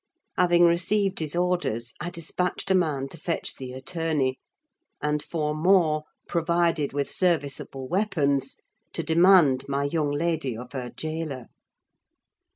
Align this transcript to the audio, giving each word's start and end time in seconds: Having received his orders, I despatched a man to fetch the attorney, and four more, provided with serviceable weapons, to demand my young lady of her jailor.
Having 0.35 0.63
received 0.65 1.19
his 1.19 1.35
orders, 1.35 1.93
I 2.01 2.09
despatched 2.09 2.71
a 2.71 2.73
man 2.73 3.07
to 3.09 3.17
fetch 3.17 3.55
the 3.57 3.73
attorney, 3.73 4.39
and 4.99 5.21
four 5.21 5.53
more, 5.53 6.05
provided 6.27 6.91
with 6.91 7.07
serviceable 7.07 7.87
weapons, 7.87 8.57
to 8.93 9.03
demand 9.03 9.65
my 9.69 9.83
young 9.83 10.09
lady 10.09 10.57
of 10.57 10.71
her 10.73 10.89
jailor. 10.89 11.49